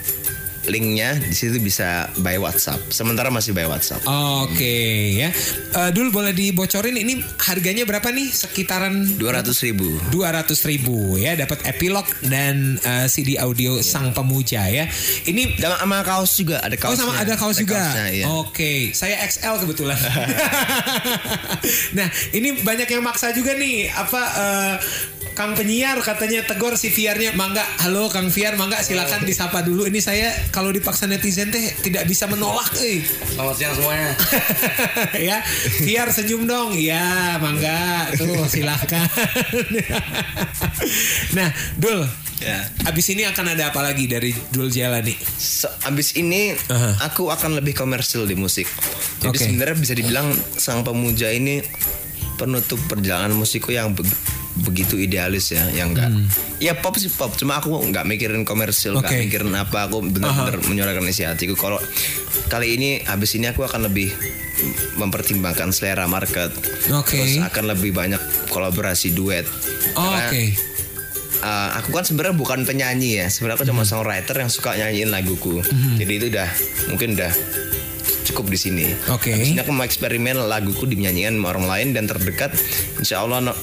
linknya 0.66 1.18
di 1.18 1.34
situ 1.34 1.58
bisa 1.58 2.06
by 2.22 2.38
WhatsApp. 2.38 2.78
Sementara 2.94 3.28
masih 3.34 3.50
by 3.50 3.66
WhatsApp. 3.66 4.02
Oke 4.06 5.18
ya. 5.18 5.28
Eh, 5.72 5.90
Dul 5.90 6.14
boleh 6.14 6.30
dibocorin 6.30 6.94
ini 6.94 7.18
harganya 7.42 7.82
berapa 7.82 8.08
nih? 8.10 8.30
Sekitaran 8.30 9.18
Dua 9.18 9.42
ratus 9.42 9.58
ribu. 9.66 9.88
200 10.14 10.54
ribu 10.70 11.18
ya 11.18 11.34
dapat 11.34 11.66
epilog 11.66 12.06
dan 12.26 12.78
eh, 12.78 13.06
CD 13.10 13.36
audio 13.38 13.82
Sang 13.82 14.14
Pemuja 14.14 14.66
ya. 14.70 14.86
Ini 15.26 15.58
Dan 15.58 15.74
sama 15.78 16.02
kaos 16.06 16.38
juga 16.38 16.62
ada 16.62 16.74
Oh 16.74 16.80
kaosnya. 16.80 17.02
sama 17.02 17.12
ada 17.18 17.34
kaos 17.34 17.56
juga. 17.58 17.78
kaosnya, 17.82 18.06
iya. 18.14 18.24
Oke, 18.30 18.94
saya 18.94 19.18
XL 19.26 19.66
kebetulan. 19.66 19.98
nah, 21.98 22.08
ini 22.32 22.62
banyak 22.62 22.88
yang 22.88 23.02
maksa 23.02 23.34
juga 23.34 23.54
nih. 23.58 23.90
Apa 23.90 24.22
eh, 24.22 24.74
Kang 25.32 25.56
penyiar 25.56 25.96
katanya 26.04 26.44
tegur 26.44 26.76
si 26.76 26.92
Fiarnya, 26.92 27.32
mangga, 27.32 27.64
halo 27.80 28.12
Kang 28.12 28.28
Fiar, 28.28 28.52
mangga 28.60 28.84
silakan 28.84 29.24
disapa 29.24 29.64
dulu. 29.64 29.88
Ini 29.88 29.96
saya 30.04 30.28
kalau 30.52 30.68
dipaksa 30.68 31.08
netizen 31.08 31.48
teh 31.48 31.72
tidak 31.80 32.04
bisa 32.04 32.28
menolak, 32.28 32.68
eh. 32.84 33.00
Selamat 33.32 33.56
siang 33.56 33.72
semuanya. 33.72 34.12
ya, 35.32 35.40
Fiar 35.80 36.12
senyum 36.12 36.44
dong. 36.44 36.76
Ya, 36.76 37.40
mangga, 37.40 38.12
tuh 38.12 38.44
silahkan. 38.44 39.08
nah, 41.36 41.48
Dul, 41.80 42.04
Ya. 42.42 42.58
abis 42.90 43.14
ini 43.14 43.22
akan 43.22 43.54
ada 43.54 43.70
apa 43.70 43.86
lagi 43.86 44.10
dari 44.10 44.34
Dul 44.50 44.66
Jalani? 44.68 45.14
So, 45.38 45.70
abis 45.86 46.18
ini 46.18 46.50
Aha. 46.68 47.08
aku 47.08 47.30
akan 47.30 47.56
lebih 47.56 47.72
komersil 47.72 48.26
di 48.26 48.34
musik. 48.34 48.66
Jadi 49.22 49.30
Oke. 49.30 49.46
sebenarnya 49.46 49.78
bisa 49.78 49.94
dibilang 49.94 50.34
sang 50.58 50.82
pemuja 50.82 51.30
ini 51.30 51.62
penutup 52.34 52.82
perjalanan 52.90 53.38
musikku 53.38 53.70
yang 53.70 53.94
begitu 54.62 54.94
idealis 54.96 55.50
ya, 55.50 55.66
yang 55.68 55.90
enggak. 55.90 56.10
Ya 56.56 56.72
pop 56.74 56.94
sih 56.94 57.08
pop, 57.08 57.34
cuma 57.34 57.58
aku 57.58 57.74
nggak 57.84 58.02
mikirin 58.04 58.42
komersil, 58.42 58.94
nggak 58.94 59.04
Hmm. 59.04 59.18
Oke. 59.18 59.26
mikirin 59.26 59.52
apa. 59.52 59.78
Aku 59.84 60.00
benar-benar 60.00 60.56
menyuarakan 60.62 61.04
isi 61.04 61.22
hatiku. 61.22 61.54
Kalau 61.54 61.82
kali 62.46 62.74
ini 62.74 62.88
abis 63.02 63.34
ini 63.34 63.46
aku 63.46 63.62
akan 63.62 63.84
lebih 63.84 64.08
mempertimbangkan 64.94 65.70
selera 65.70 66.06
market. 66.06 66.52
Oke. 66.92 67.18
Terus 67.18 67.42
akan 67.42 67.64
lebih 67.68 67.90
banyak 67.90 68.20
kolaborasi 68.48 69.10
duet. 69.10 69.44
Oh, 69.94 70.06
Oke. 70.08 70.54
Uh, 71.42 71.74
aku 71.74 71.90
kan 71.90 72.06
sebenarnya 72.06 72.38
bukan 72.38 72.62
penyanyi 72.62 73.18
ya 73.18 73.26
sebenarnya 73.26 73.58
aku 73.58 73.66
cuma 73.66 73.82
songwriter 73.82 74.30
yang 74.36 74.46
suka 74.46 74.78
nyanyiin 74.78 75.10
laguku 75.10 75.58
jadi 75.98 76.12
itu 76.14 76.26
udah 76.30 76.46
mungkin 76.86 77.18
udah 77.18 77.34
cukup 78.22 78.46
di 78.46 78.54
sini 78.54 78.86
Oke. 79.10 79.34
Habis 79.34 79.50
ini 79.50 79.58
aku 79.58 79.74
mau 79.74 79.82
eksperimen 79.82 80.38
laguku 80.38 80.86
dinyanyikan 80.86 81.34
sama 81.34 81.50
orang 81.50 81.66
lain 81.66 81.88
dan 81.92 82.06
terdekat 82.06 82.54
insya 82.94 83.26
Allah 83.26 83.42
no- 83.42 83.58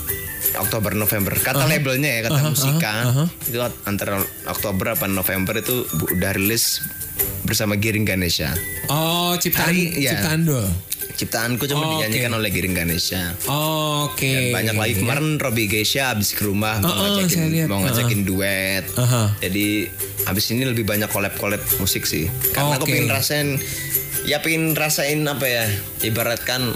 Oktober 0.60 0.92
November 0.94 1.34
kata 1.34 1.66
labelnya 1.66 2.10
ya 2.10 2.22
kata 2.26 2.40
musika 2.46 2.94
itu 3.42 3.58
antara 3.84 4.20
Oktober 4.46 4.94
apa 4.94 5.06
November 5.06 5.58
itu 5.58 5.84
udah 6.12 6.32
rilis 6.32 6.84
bersama 7.42 7.76
Giring 7.76 8.04
Ganesha 8.04 8.52
Oh, 8.86 9.34
ciptaan 9.36 9.70
Hari- 9.70 9.96
ya. 9.98 10.12
ciptaan 10.14 10.42
Dul. 10.44 10.68
ciptaanku 11.12 11.64
cuma 11.66 11.84
Oh, 11.84 11.92
dinyanyikan 11.94 12.32
oke. 12.32 12.40
oleh 12.40 12.50
Giring 12.50 12.72
Ganesha 12.74 13.36
Oke. 13.46 14.30
Dan 14.30 14.44
banyak 14.54 14.76
lagi 14.78 14.94
kemarin 14.98 15.36
Robby 15.36 15.68
Geisha 15.68 16.12
abis 16.12 16.32
ke 16.32 16.44
rumah 16.44 16.80
mau 16.80 16.88
Oh, 16.88 16.96
oh, 17.12 17.20
saya 17.20 17.44
ngajakin 17.46 17.68
mau 17.68 17.80
ngajakin 17.82 18.22
duet. 18.24 18.84
Aha. 18.96 19.36
Jadi 19.38 19.92
abis 20.24 20.46
ini 20.50 20.64
lebih 20.64 20.84
banyak 20.84 21.08
collab-collab 21.08 21.60
musik 21.78 22.04
sih. 22.04 22.32
Karena 22.50 22.76
aku 22.76 22.88
Oke. 22.88 22.92
pengen 22.94 23.10
rasain 23.10 23.48
ya 24.24 24.40
pengen 24.40 24.72
rasain 24.74 25.20
apa 25.26 25.44
ya 25.44 25.66
ibaratkan 26.02 26.72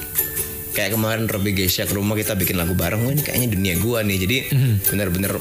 kayak 0.73 0.91
kemarin 0.91 1.25
Robby 1.25 1.53
Geisha 1.53 1.85
ke 1.85 1.93
rumah 1.93 2.13
kita 2.13 2.33
bikin 2.33 2.55
lagu 2.55 2.73
bareng 2.73 3.01
wah 3.01 3.11
ini 3.11 3.21
kayaknya 3.21 3.47
dunia 3.47 3.73
gua 3.77 4.01
nih 4.01 4.17
jadi 4.19 4.37
Mhm. 4.49 4.73
bener-bener 4.89 5.33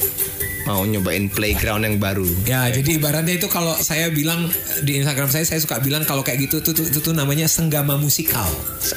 mau 0.64 0.87
nyobain 0.87 1.26
playground 1.26 1.83
yang 1.83 1.97
baru. 1.99 2.26
Ya, 2.47 2.71
jadi 2.71 2.99
ibaratnya 3.02 3.35
itu 3.35 3.50
kalau 3.50 3.75
saya 3.83 4.09
bilang 4.14 4.47
di 4.87 5.02
Instagram 5.02 5.26
saya 5.31 5.42
saya 5.42 5.59
suka 5.59 5.83
bilang 5.83 6.07
kalau 6.07 6.23
kayak 6.23 6.47
gitu 6.47 6.62
tuh, 6.62 6.71
tuh, 6.71 6.87
itu 6.87 7.02
tuh 7.02 7.11
namanya 7.11 7.50
senggama 7.50 7.99
musikal. 7.99 8.47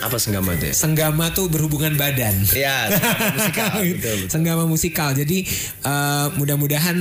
Apa 0.06 0.22
senggama 0.22 0.54
itu 0.54 0.70
ya? 0.70 0.76
Senggama 0.78 1.34
tuh 1.34 1.50
berhubungan 1.50 1.98
badan. 1.98 2.38
Ya, 2.54 2.90
senggama 2.94 3.26
musikal. 3.34 3.74
betul, 3.82 3.94
betul. 3.98 4.18
Senggama 4.30 4.64
musikal. 4.70 5.10
Jadi 5.18 5.38
eh, 5.82 6.26
mudah-mudahan 6.38 6.98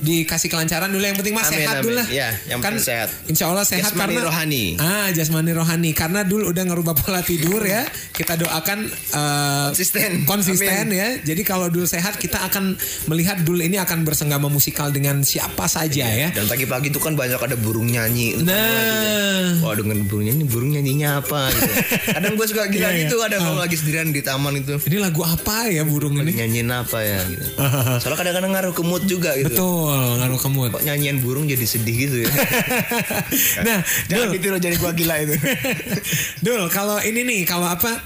dikasih 0.00 0.48
kelancaran 0.48 0.88
dulu 0.88 1.04
yang 1.04 1.18
penting 1.20 1.34
mah 1.36 1.44
Amin, 1.44 1.52
sehat 1.60 1.74
amin. 1.76 1.84
dulu 1.84 1.94
lah. 2.00 2.06
Ya, 2.08 2.28
yang 2.48 2.60
kan 2.64 2.80
sehat. 2.80 3.12
Insya 3.28 3.52
Allah 3.52 3.68
sehat 3.68 3.92
Jasmani 3.92 4.16
karena 4.16 4.20
rohani. 4.24 4.64
Ah, 4.80 5.08
jasmani 5.12 5.52
rohani 5.52 5.90
karena 5.92 6.24
dulu 6.24 6.48
udah 6.56 6.64
ngerubah 6.64 6.94
pola 6.96 7.20
tidur 7.20 7.60
ya. 7.66 7.84
Kita 8.16 8.40
doakan 8.40 8.88
eh, 8.88 9.66
Konsisten. 9.76 10.24
konsisten 10.24 10.88
Amin. 10.88 10.96
ya. 10.96 11.08
Jadi 11.20 11.42
kalau 11.44 11.68
dul 11.68 11.84
sehat 11.84 12.16
kita 12.16 12.40
akan 12.48 12.78
melihat 13.12 13.44
dul 13.44 13.60
ini 13.60 13.76
akan 13.76 14.05
bersenggama 14.06 14.46
musikal 14.46 14.88
dengan 14.94 15.20
siapa 15.26 15.66
saja 15.66 16.06
ya. 16.06 16.30
Dan 16.30 16.46
pagi-pagi 16.46 16.94
itu 16.94 17.02
kan 17.02 17.18
banyak 17.18 17.36
ada 17.36 17.58
burung 17.58 17.90
nyanyi. 17.90 18.38
Nah, 18.38 19.58
Wah 19.66 19.74
dengan 19.74 20.06
burung 20.06 20.30
nyanyi, 20.30 20.44
burung 20.46 20.70
nyanyinya 20.72 21.18
apa 21.18 21.50
gitu. 21.50 21.72
Kadang 22.14 22.32
gue 22.38 22.46
suka 22.46 22.64
gila 22.70 22.86
Iya, 22.86 22.90
iya. 22.94 23.02
gitu 23.10 23.16
ada 23.18 23.36
kalau 23.42 23.58
lagi 23.58 23.74
sendirian 23.74 24.14
di 24.14 24.22
taman 24.22 24.62
itu. 24.62 24.78
ini 24.86 24.96
lagu 25.02 25.26
apa 25.26 25.66
ya 25.66 25.82
burung 25.82 26.14
ini? 26.22 26.38
Nyanyiin 26.38 26.70
apa 26.70 26.98
ya 27.02 27.18
gitu. 27.26 27.44
Soalnya 28.06 28.18
kadang-kadang 28.22 28.52
ngaruh 28.54 28.72
ke 28.72 28.82
mood 28.86 29.02
juga 29.10 29.34
gitu. 29.34 29.50
Betul, 29.50 29.98
ngaruh 30.22 30.38
ke 30.38 30.48
mood. 30.54 30.70
Kok 30.78 30.84
nyanyian 30.86 31.18
burung 31.18 31.50
jadi 31.50 31.66
sedih 31.66 31.96
gitu 32.06 32.16
ya. 32.22 32.30
nah, 33.66 33.80
Jangan 34.06 34.26
Dul, 34.30 34.34
ditiru 34.38 34.56
jadi 34.62 34.76
gua 34.78 34.92
gila 34.94 35.16
itu. 35.18 35.34
Dul, 36.44 36.62
kalau 36.70 37.02
ini 37.02 37.26
nih, 37.26 37.40
kalau 37.42 37.66
apa? 37.66 37.98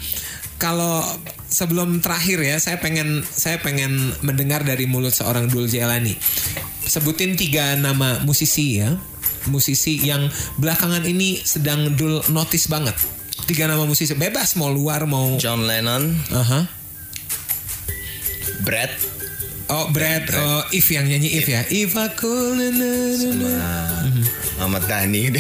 Kalau 0.61 1.01
sebelum 1.49 2.05
terakhir 2.05 2.45
ya, 2.45 2.61
saya 2.61 2.77
pengen 2.85 3.25
saya 3.25 3.57
pengen 3.65 4.13
mendengar 4.21 4.61
dari 4.61 4.85
mulut 4.85 5.17
seorang 5.17 5.49
Dul 5.49 5.73
Jelani. 5.73 6.13
Sebutin 6.85 7.41
tiga 7.41 7.81
nama 7.81 8.21
musisi 8.29 8.77
ya, 8.77 8.93
musisi 9.49 10.05
yang 10.05 10.29
belakangan 10.61 11.09
ini 11.09 11.41
sedang 11.41 11.97
Dul 11.97 12.21
notice 12.29 12.69
banget. 12.69 12.93
Tiga 13.49 13.65
nama 13.73 13.89
musisi 13.89 14.13
bebas 14.13 14.53
mau 14.61 14.69
luar 14.69 15.09
mau. 15.09 15.41
John 15.41 15.65
Lennon, 15.65 16.13
Aha. 16.29 16.69
Brad, 18.61 18.93
Oh 19.71 19.87
Brad, 19.95 20.27
oh 20.35 20.67
If 20.75 20.91
yang 20.91 21.07
nyanyi 21.07 21.41
If 21.41 21.47
ya. 21.47 21.63
If 21.71 21.95
aku. 21.95 22.59
Ahmad 24.61 24.85
Dhani. 24.85 25.33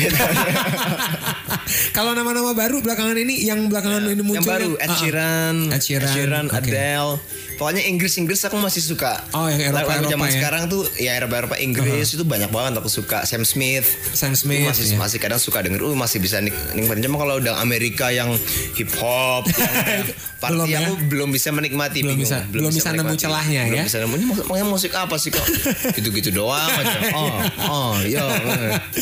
Kalau 1.91 2.12
nama-nama 2.12 2.50
baru 2.50 2.81
belakangan 2.81 3.15
ini 3.17 3.45
yang 3.45 3.67
belakangan 3.67 4.03
ini 4.07 4.21
muncul 4.21 4.37
yang 4.37 4.47
baru 4.47 4.71
Ed 4.77 4.89
Ah, 4.89 4.91
ah. 4.91 4.97
Sheeran, 4.97 5.57
Ed 5.71 5.83
Sheeran, 5.83 6.45
oke. 6.47 6.57
Adele. 6.57 7.12
Pokoknya 7.55 7.85
Inggris-Inggris 7.85 8.41
aku 8.43 8.57
masih 8.57 8.81
suka. 8.81 9.21
Oh, 9.31 9.45
yang 9.45 9.61
Eropa- 9.61 9.85
Lagu-lagu 9.85 10.09
zaman 10.09 10.17
Eropa 10.17 10.27
ya. 10.27 10.33
sekarang 10.35 10.62
tuh 10.67 10.83
ya 10.97 11.12
Eropa-Eropa 11.15 11.57
Inggris 11.59 12.09
itu 12.11 12.25
banyak 12.25 12.49
banget 12.49 12.73
aku 12.75 12.89
suka. 12.89 13.23
Sam 13.23 13.45
Smith. 13.45 13.85
Sam 14.11 14.33
Smith 14.33 14.65
masih 14.65 14.87
ya. 14.87 14.97
masih 14.97 15.21
kadang 15.21 15.37
suka 15.37 15.61
denger, 15.61 15.85
uh 15.85 15.93
masih 15.93 16.19
bisa 16.19 16.41
nik 16.41 16.57
nikmatin. 16.73 17.05
Cuma 17.05 17.21
kalau 17.21 17.37
udah 17.37 17.61
Amerika 17.61 18.09
yang 18.09 18.33
hip 18.75 18.89
hop, 18.97 19.45
yang 19.53 20.09
party 20.41 20.57
Belum 20.57 20.67
ya? 20.67 20.79
aku 20.81 20.93
belum 21.07 21.29
bisa 21.29 21.53
menikmati. 21.53 22.00
Belum 22.00 22.17
bingung. 22.17 22.33
bisa- 22.33 22.49
belum 22.49 22.73
bisa 22.73 22.89
nemu 22.89 23.12
menikmati. 23.12 23.21
celahnya 23.21 23.61
belum 23.62 23.77
ya? 23.77 23.83
Bisa 23.85 23.99
nemu. 24.00 24.15
Ini 24.17 24.65
musik 24.65 24.93
apa 24.97 25.15
sih 25.15 25.29
kok? 25.29 25.45
Gitu-gitu 26.00 26.33
doang 26.33 26.65
aja. 26.67 26.99
Oh, 27.12 27.37
oh, 27.69 27.93
yo. 28.02 28.25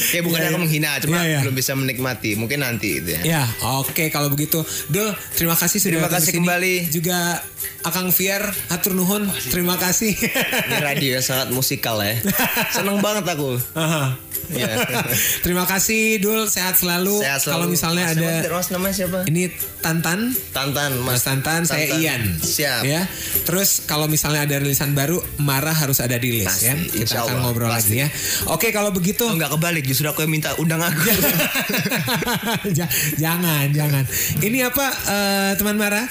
Kayak 0.08 0.24
bukan 0.24 0.38
Iya, 0.38 0.48
aku 0.48 0.56
iya. 0.56 0.62
menghina, 0.64 0.90
cuma 1.00 1.16
Iya, 1.18 1.24
iya. 1.28 1.38
belum 1.44 1.54
bisa 1.54 1.72
menikmati. 1.74 2.30
Mungkin 2.34 2.58
nanti 2.60 2.98
itu 2.98 3.10
ya. 3.12 3.22
Ya, 3.24 3.42
oke 3.82 4.08
kalau 4.08 4.28
begitu. 4.28 4.64
Dul, 4.88 5.12
terima 5.34 5.54
kasih 5.54 5.78
sudah 5.78 6.00
Terima 6.00 6.10
kasih 6.10 6.32
kembali. 6.34 6.74
Juga 6.88 7.40
Akang 7.82 8.10
Fier, 8.10 8.42
hatur 8.68 8.94
nuhun. 8.94 9.28
Terima 9.48 9.76
kasih. 9.76 10.14
Ini 10.14 10.76
radio 10.80 11.08
yang 11.18 11.24
sangat 11.24 11.48
musikal 11.50 11.98
ya. 12.00 12.18
Seneng 12.74 12.98
banget 12.98 13.24
aku. 13.28 13.58
Aha. 13.74 14.14
Iya. 14.16 14.27
terima 15.44 15.64
kasih 15.64 16.18
Dul, 16.18 16.48
sehat 16.48 16.74
selalu. 16.74 17.20
Sehat 17.20 17.40
selalu. 17.40 17.54
Kalau 17.54 17.66
misalnya 17.68 18.04
Mas, 18.04 18.14
ada 18.16 18.26
Mas, 18.26 18.48
Mas 18.48 18.68
namanya 18.70 18.94
siapa? 18.94 19.18
ini 19.24 19.42
Tantan, 19.78 20.32
Tantan, 20.50 20.90
Mas 21.00 21.22
Tantan, 21.22 21.62
saya 21.62 21.86
Ian. 21.94 22.22
Siap. 22.34 22.82
Ya. 22.82 23.06
Terus 23.44 23.84
kalau 23.84 24.06
misalnya 24.06 24.42
ada 24.42 24.58
rilisan 24.58 24.92
baru, 24.92 25.20
Marah 25.38 25.72
harus 25.72 26.00
ada 26.00 26.16
di 26.16 26.34
list 26.34 26.60
Pasti, 26.60 26.66
ya. 26.66 26.74
Kita 26.74 27.22
akan 27.22 27.30
Allah, 27.30 27.42
ngobrol 27.44 27.70
pasti. 27.70 27.94
lagi 27.94 28.02
ya. 28.02 28.08
Oke, 28.50 28.68
kalau 28.70 28.90
begitu 28.90 29.22
Oh, 29.22 29.34
enggak 29.34 29.52
kebalik, 29.52 29.84
justru 29.84 30.06
aku 30.06 30.24
yang 30.24 30.32
minta 30.32 30.56
undang 30.56 30.80
aku. 30.80 30.98
Ja- 32.78 32.90
jangan, 33.16 33.70
jangan. 33.70 34.04
Ini 34.38 34.68
apa 34.68 34.86
eh, 34.88 35.52
teman 35.56 35.76
Mara? 35.76 36.04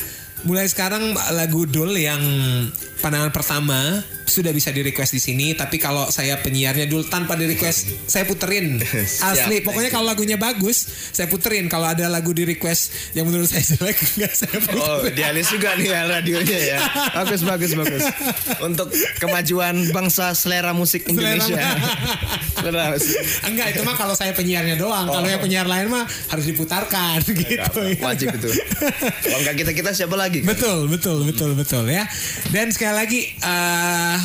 Mulai 0.45 0.69
sekarang 0.69 1.01
lagu 1.33 1.65
Dul 1.65 1.97
yang 1.97 2.21
pandangan 2.97 3.29
pertama 3.29 4.01
sudah 4.27 4.51
bisa 4.51 4.69
di 4.69 4.83
request 4.83 5.13
di 5.13 5.21
sini. 5.21 5.47
Tapi 5.53 5.77
kalau 5.77 6.09
saya 6.09 6.37
penyiarnya 6.37 6.85
Dul 6.85 7.07
tanpa 7.07 7.33
di 7.33 7.47
request, 7.47 8.05
saya 8.05 8.23
puterin. 8.23 8.81
Asli. 9.29 9.63
Pokoknya 9.63 9.87
kalau 9.87 10.05
lagunya 10.05 10.35
bagus, 10.35 10.83
saya 11.11 11.25
puterin. 11.25 11.65
Kalau 11.67 11.87
ada 11.87 12.05
lagu 12.07 12.31
di 12.31 12.43
request 12.43 13.13
yang 13.13 13.25
menurut 13.25 13.47
saya 13.47 13.63
jelek, 13.63 13.95
enggak 14.19 14.33
saya 14.33 14.57
puterin. 14.57 14.83
Oh, 14.83 15.07
dialis 15.07 15.47
juga 15.47 15.73
nih 15.75 15.87
ya 15.87 16.01
radionya 16.05 16.59
ya. 16.59 16.79
Bagus, 17.15 17.41
bagus, 17.41 17.71
bagus. 17.73 18.03
Untuk 18.59 18.91
kemajuan 19.17 19.89
bangsa 19.89 20.33
selera 20.33 20.75
musik 20.75 21.07
Indonesia. 21.07 21.57
Selera 22.57 22.89
musik. 22.91 23.15
Enggak, 23.45 23.67
itu 23.71 23.81
mah 23.81 23.95
kalau 23.95 24.13
saya 24.13 24.33
penyiarnya 24.33 24.75
doang. 24.75 25.05
Kalau 25.07 25.23
Oh. 25.23 25.29
yang 25.29 25.41
penyiar 25.41 25.67
lain 25.67 25.87
mah 25.87 26.03
harus 26.07 26.45
diputarkan 26.45 27.19
gitu. 27.21 27.51
ya. 27.53 27.67
Wajib 28.01 28.33
itu. 28.33 28.49
Kalau 29.23 29.39
enggak 29.39 29.55
kita-kita 29.59 29.91
siapa 29.93 30.15
lagi? 30.15 30.39
kan? 30.41 30.55
Betul, 30.55 30.87
betul, 30.87 31.17
betul, 31.23 31.51
betul 31.53 31.83
ya. 31.85 32.07
Dan 32.49 32.71
sekali 32.87 33.03
lagi 33.03 33.21
eh 33.35 34.17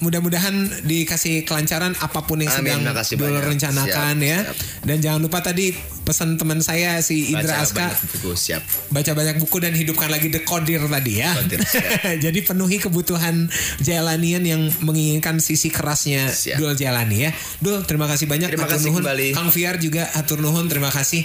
mudah-mudahan 0.00 0.82
dikasih 0.82 1.44
kelancaran 1.44 1.92
apa 1.94 2.24
pun 2.24 2.40
yang 2.40 2.48
Amin, 2.50 2.72
sedang 2.74 2.80
makasih 2.88 3.14
Dul 3.20 3.36
banyak. 3.36 3.44
rencanakan 3.54 4.14
Siap, 4.16 4.26
ya. 4.26 4.38
siap. 4.48 4.56
Dan 4.82 4.96
jangan 4.98 5.20
lupa 5.20 5.38
tadi 5.44 5.76
pesan 6.02 6.40
teman 6.40 6.58
saya 6.58 6.98
si 7.04 7.30
Indra 7.30 7.54
Baca 7.54 7.68
Aska 7.68 7.86
banyak 7.86 8.00
buku, 8.16 8.30
siap. 8.32 8.62
baca 8.90 9.12
banyak 9.12 9.36
buku 9.38 9.56
dan 9.60 9.72
hidupkan 9.76 10.08
lagi 10.08 10.32
The 10.32 10.42
Kodir 10.42 10.82
tadi 10.88 11.20
ya. 11.22 11.36
Kodir. 11.36 11.60
Jadi 12.26 12.38
penuhi 12.42 12.80
kebutuhan 12.80 13.46
Jailanian 13.78 14.42
yang 14.42 14.62
menginginkan 14.82 15.38
sisi 15.38 15.70
kerasnya 15.70 16.32
Siap. 16.32 16.56
Dul 16.58 16.74
Jailani 16.74 17.28
ya. 17.28 17.30
Dul, 17.62 17.84
terima 17.86 18.08
kasih 18.08 18.26
banyak. 18.26 18.50
Terima 18.50 18.66
kasih 18.66 18.90
nuhun. 18.90 19.04
kembali. 19.06 19.36
Kang 19.36 19.52
Fiar 19.54 19.78
juga 19.78 20.08
hatur 20.16 20.42
nuhun, 20.42 20.66
terima 20.66 20.88
kasih. 20.88 21.22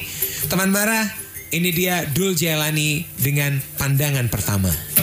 Teman 0.51 0.69
Mara, 0.69 0.99
ini 1.49 1.71
dia 1.71 2.03
Dul 2.11 2.35
Jailani 2.35 3.07
dengan 3.17 3.55
pandangan 3.79 4.27
pertama. 4.27 4.94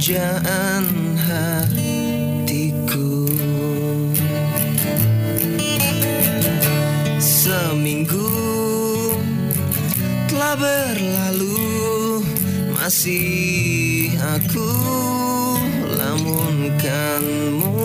Pujaan 0.00 0.88
hatiku. 1.28 2.08
Seminggu 7.20 8.32
telah 10.24 10.56
berlalu 10.56 12.24
masih 12.80 14.16
aku. 14.24 14.72
Lamunkanmu 16.00 17.76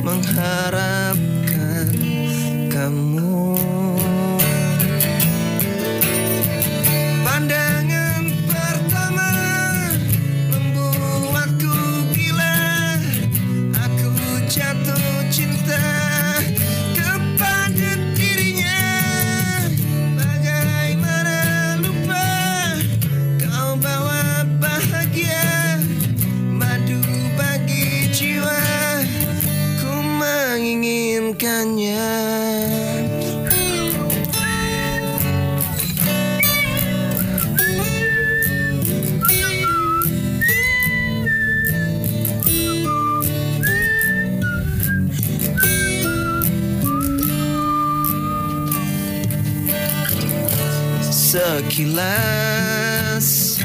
mengharapkan 0.00 1.03
sekilas 51.94 53.62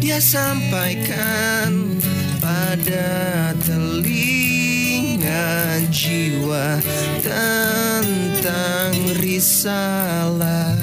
dia 0.00 0.20
sampaikan 0.20 1.96
pada 2.36 3.52
telinga 3.64 5.40
jiwa 5.88 6.76
tentang 7.24 8.92
risalah 9.20 10.76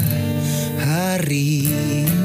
hari. 0.82 2.17